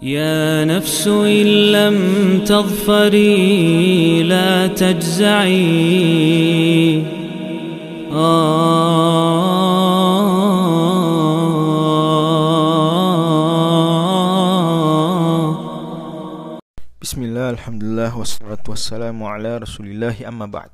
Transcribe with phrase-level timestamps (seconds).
[0.00, 1.96] يا نفس إن لم
[2.48, 5.60] تظفري لا تجزعي.
[8.08, 8.40] آه.
[17.04, 20.72] بسم الله الحمد لله والصلاة والسلام على رسول الله أما بعد.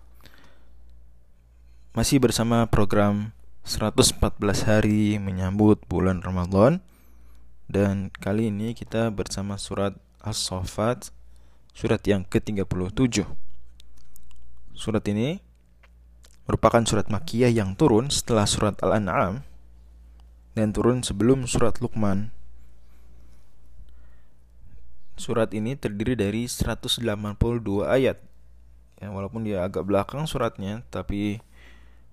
[1.98, 3.34] Masih bersama program
[3.66, 6.78] 114 hari menyambut bulan Ramadan.
[7.66, 11.10] Dan kali ini kita bersama surat As-Sofat
[11.74, 13.26] Surat yang ke-37
[14.72, 15.42] Surat ini
[16.46, 19.42] merupakan surat Makiyah yang turun setelah surat Al-An'am
[20.54, 22.30] Dan turun sebelum surat Luqman
[25.16, 27.00] Surat ini terdiri dari 182
[27.88, 28.20] ayat.
[29.00, 31.40] Ya, walaupun dia agak belakang suratnya, tapi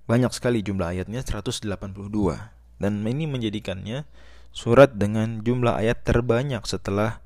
[0.08, 1.68] banyak sekali jumlah ayatnya 182.
[2.80, 4.08] Dan ini menjadikannya
[4.53, 7.20] surat dengan jumlah ayat terbanyak setelah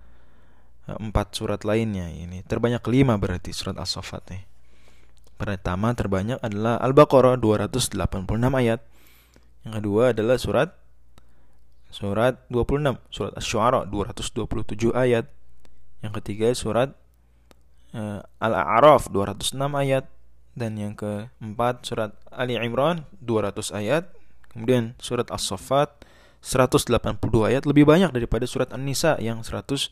[0.88, 2.08] eh, empat surat lainnya.
[2.08, 4.44] Ini terbanyak lima berarti surat As-Saffat nih.
[5.38, 7.94] Pertama terbanyak adalah Al-Baqarah 286
[8.58, 8.82] ayat.
[9.68, 10.74] Yang kedua adalah surat
[11.94, 15.30] surat 26, surat Asy-Syu'ara 227 ayat.
[16.02, 16.90] Yang ketiga surat
[17.94, 20.10] uh, Al-A'raf 206 ayat
[20.58, 24.10] dan yang keempat surat Ali Imran 200 ayat.
[24.50, 26.08] Kemudian surat As-Saffat
[26.42, 29.92] 182 ayat lebih banyak daripada surat An-Nisa yang 176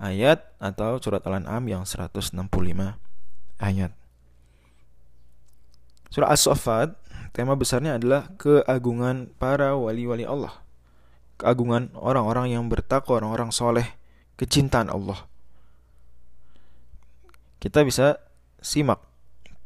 [0.00, 2.32] ayat atau surat Al-An'am yang 165
[3.60, 3.92] ayat.
[6.10, 6.96] Surah As-Saffat
[7.30, 10.58] tema besarnya adalah keagungan para wali-wali Allah.
[11.38, 13.86] Keagungan orang-orang yang bertakwa, orang-orang soleh
[14.34, 15.24] kecintaan Allah.
[17.60, 18.18] Kita bisa
[18.58, 19.00] simak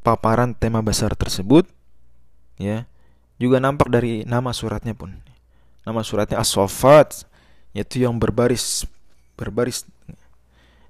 [0.04, 1.64] paparan tema besar tersebut
[2.60, 2.86] ya.
[3.38, 5.14] Juga nampak dari nama suratnya pun.
[5.84, 7.28] Nama suratnya As-Saffat
[7.74, 8.86] yaitu yang berbaris
[9.34, 9.82] berbaris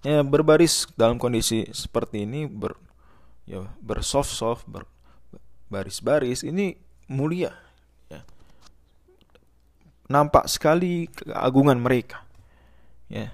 [0.04, 2.76] ya berbaris dalam kondisi seperti ini ber
[3.48, 4.84] ya bersoft-soft ber,
[5.72, 6.76] baris-baris ini
[7.08, 7.56] mulia
[8.12, 8.20] ya.
[10.12, 12.20] Nampak sekali keagungan mereka.
[13.08, 13.32] Ya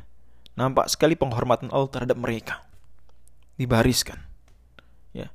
[0.60, 2.60] nampak sekali penghormatan Allah terhadap mereka
[3.56, 4.20] dibariskan
[5.16, 5.32] ya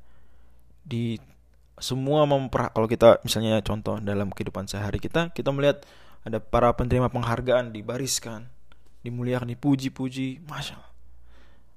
[0.86, 1.18] di
[1.76, 5.84] semua memper kalau kita misalnya contoh dalam kehidupan sehari kita kita melihat
[6.24, 8.48] ada para penerima penghargaan dibariskan
[9.06, 10.92] dimuliakan dipuji-puji masya Allah.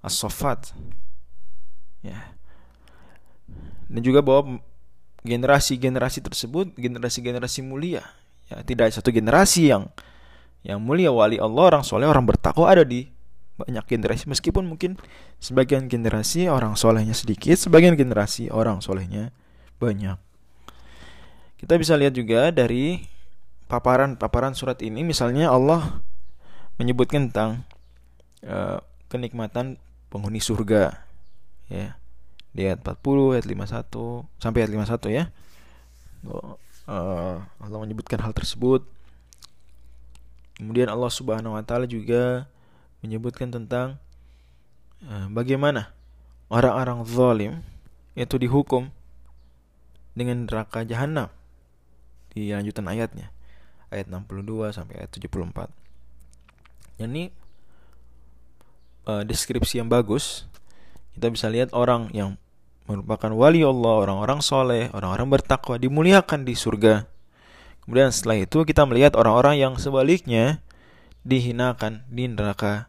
[0.00, 0.16] As
[2.00, 2.18] ya.
[3.92, 4.64] Dan juga bahwa
[5.28, 8.00] generasi-generasi tersebut generasi-generasi mulia.
[8.48, 9.92] Ya tidak satu generasi yang
[10.64, 13.12] yang mulia wali Allah orang soleh orang bertakwa ada di
[13.60, 14.24] banyak generasi.
[14.24, 14.96] Meskipun mungkin
[15.36, 19.36] sebagian generasi orang solehnya sedikit sebagian generasi orang solehnya
[19.78, 20.18] banyak.
[21.58, 23.02] Kita bisa lihat juga dari
[23.66, 25.02] paparan-paparan surat ini.
[25.02, 25.98] Misalnya Allah
[26.78, 27.66] menyebutkan tentang
[28.46, 28.78] uh,
[29.10, 29.74] kenikmatan
[30.06, 31.02] penghuni surga
[31.66, 31.98] ya.
[32.54, 35.24] Di ayat 40 ayat 51 sampai ayat 51 ya.
[36.88, 38.86] Uh, Allah menyebutkan hal tersebut.
[40.58, 42.50] Kemudian Allah Subhanahu wa taala juga
[43.02, 43.98] menyebutkan tentang
[45.06, 45.94] uh, bagaimana
[46.50, 47.52] orang-orang zalim
[48.18, 48.90] itu dihukum
[50.18, 51.30] dengan neraka jahanam
[52.34, 53.30] di lanjutan ayatnya
[53.94, 55.70] ayat 62 sampai ayat 74.
[56.98, 57.30] Ini
[59.08, 60.44] uh, deskripsi yang bagus.
[61.16, 62.36] Kita bisa lihat orang yang
[62.88, 67.04] merupakan wali Allah, orang-orang soleh, orang-orang bertakwa dimuliakan di surga.
[67.84, 70.60] Kemudian setelah itu kita melihat orang-orang yang sebaliknya
[71.24, 72.88] dihinakan di neraka.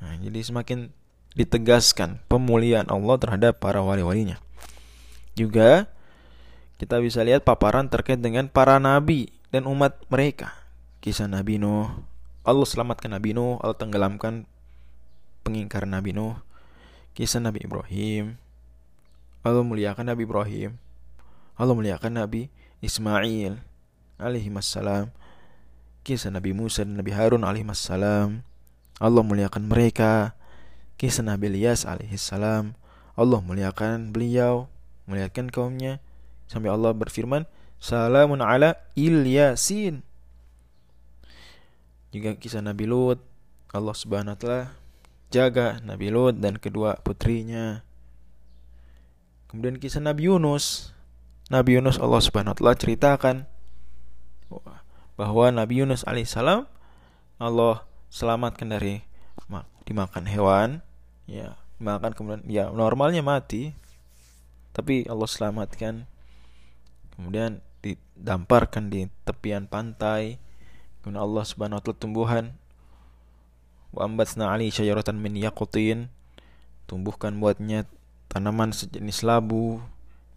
[0.00, 0.92] Nah, jadi semakin
[1.36, 4.40] ditegaskan pemuliaan Allah terhadap para wali-walinya.
[5.36, 5.86] Juga
[6.80, 10.52] kita bisa lihat paparan terkait dengan para nabi dan umat mereka.
[11.04, 11.86] Kisah Nabi Nuh,
[12.42, 14.48] Allah selamatkan Nabi Nuh, Allah tenggelamkan
[15.46, 16.34] pengingkar Nabi Nuh.
[17.14, 18.36] Kisah Nabi Ibrahim,
[19.46, 20.76] Allah muliakan Nabi Ibrahim.
[21.56, 22.50] Allah muliakan Nabi
[22.84, 23.56] Ismail
[24.20, 25.14] alaihi wassalam
[26.06, 28.46] kisah Nabi Musa dan Nabi Harun alaihissalam.
[29.02, 30.38] Allah muliakan mereka.
[30.94, 32.78] Kisah Nabi Ilyas alaihissalam.
[33.18, 34.70] Allah muliakan beliau,
[35.06, 36.02] muliakan kaumnya.
[36.46, 37.46] Sampai Allah berfirman,
[37.82, 40.02] Salamun ala Ilyasin.
[42.14, 43.18] Juga kisah Nabi Lut,
[43.74, 44.72] Allah subhanahu ta'ala
[45.28, 47.82] jaga Nabi Lut dan kedua putrinya.
[49.50, 50.94] Kemudian kisah Nabi Yunus.
[51.50, 53.36] Nabi Yunus Allah subhanahu wa ta'ala ceritakan
[55.16, 56.68] bahwa Nabi Yunus alaihissalam
[57.40, 59.06] Allah selamatkan dari
[59.86, 60.82] dimakan hewan
[61.30, 63.70] ya makan kemudian ya normalnya mati
[64.76, 66.04] tapi Allah selamatkan.
[67.16, 70.36] Kemudian didamparkan di tepian pantai.
[71.00, 72.44] Kemudian Allah subhanahu wa taala tumbuhan.
[73.96, 76.12] Wa ambatsna ali syajaratan min yaqutin
[76.86, 77.84] tumbuhkan buatnya
[78.30, 79.82] tanaman sejenis labu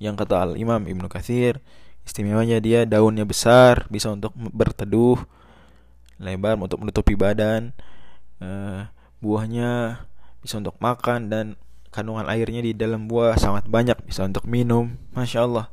[0.01, 1.61] yang kata Al Imam Ibnu Katsir
[2.03, 5.21] istimewanya dia daunnya besar bisa untuk berteduh
[6.17, 7.69] lebar untuk menutupi badan
[8.41, 8.89] uh,
[9.21, 10.01] buahnya
[10.41, 11.45] bisa untuk makan dan
[11.89, 15.67] kandungan airnya di dalam buah sangat banyak bisa untuk minum masya Allah.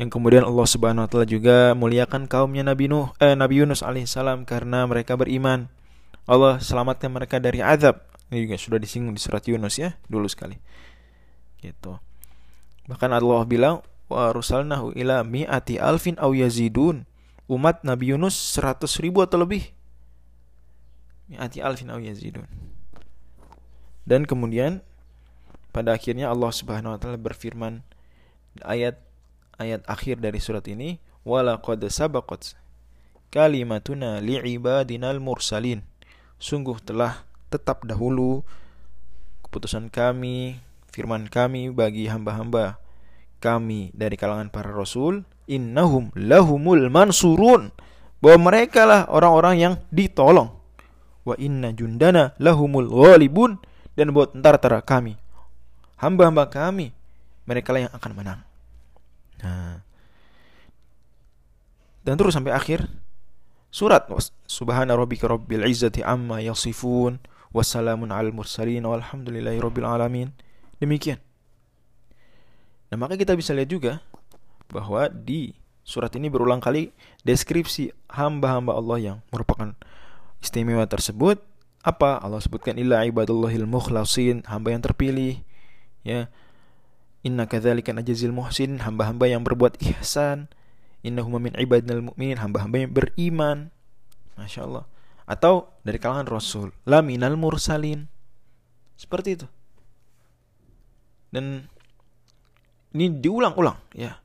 [0.00, 4.48] Yang kemudian Allah Subhanahu wa taala juga muliakan kaumnya Nabi Nuh eh Nabi Yunus alaihissalam
[4.48, 5.68] karena mereka beriman.
[6.28, 8.04] Allah selamatkan mereka dari azab.
[8.28, 10.60] Ini juga sudah disinggung di surat Yunus ya dulu sekali.
[11.58, 11.96] Gitu.
[12.86, 17.04] Bahkan Allah bilang wa rusalnahu ila mi'ati alfin aw yazidun.
[17.48, 19.72] Umat Nabi Yunus 100 ribu atau lebih.
[21.32, 22.46] Mi'ati alfin aw yazidun
[24.08, 24.80] dan kemudian
[25.68, 27.84] pada akhirnya Allah Subhanahu wa taala berfirman
[28.64, 28.96] ayat
[29.60, 30.96] ayat akhir dari surat ini
[31.28, 32.56] wala qad sabaqat
[33.28, 35.84] kalimatuna li'ibadinal mursalin
[36.40, 38.44] sungguh telah tetap dahulu
[39.48, 40.60] keputusan kami,
[40.92, 42.76] firman kami bagi hamba-hamba
[43.40, 47.72] kami dari kalangan para rasul, innahum lahumul mansurun.
[48.18, 50.52] Bahwa mereka lah orang-orang yang ditolong.
[51.22, 53.62] Wa inna jundana lahumul ghalibun
[53.98, 55.18] dan buat tentara-tentara kami,
[55.98, 56.94] hamba-hamba kami,
[57.50, 58.40] mereka lah yang akan menang.
[59.42, 59.82] Nah.
[62.06, 62.86] Dan terus sampai akhir
[63.68, 64.08] surat
[64.48, 67.20] subhana rabbika rabbil izzati amma yasifun
[67.52, 70.32] wassalamun al mursalin walhamdulillahi rabbil alamin
[70.80, 71.20] demikian
[72.88, 73.92] nah maka kita bisa lihat juga
[74.72, 75.52] bahwa di
[75.84, 76.92] surat ini berulang kali
[77.28, 79.76] deskripsi hamba-hamba Allah yang merupakan
[80.40, 81.40] istimewa tersebut
[81.88, 82.20] apa?
[82.20, 84.44] Allah sebutkan illa ibadallahil mukhlasin.
[84.44, 85.40] Hamba yang terpilih
[86.04, 86.28] ya.
[87.24, 90.52] Inna kadzalika najzil muhsin hamba-hamba yang berbuat ihsan.
[91.00, 92.36] Innahum min ibadinal mu'minin.
[92.36, 93.72] Hamba-hamba yang beriman.
[94.36, 94.84] Masya Allah.
[95.24, 98.06] Atau dari kalangan Rasul laminal mursalin.
[99.00, 99.46] Seperti itu.
[101.32, 101.68] Dan
[102.92, 104.20] ini diulang-ulang ya.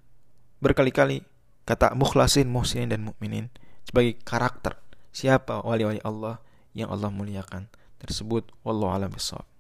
[0.64, 1.24] Berkali-kali
[1.64, 3.52] kata mukhlasin muhsinin dan mukminin
[3.84, 4.80] sebagai karakter.
[5.12, 5.62] Siapa?
[5.62, 6.40] Wali-wali Allah
[6.74, 7.70] yang Allah muliakan
[8.02, 8.50] tersebut.
[8.66, 9.53] Wallahu alam bisawab